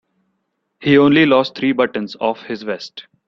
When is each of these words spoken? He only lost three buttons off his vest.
He 0.79 0.97
only 0.97 1.27
lost 1.27 1.53
three 1.55 1.73
buttons 1.73 2.17
off 2.19 2.41
his 2.41 2.63
vest. 2.63 3.05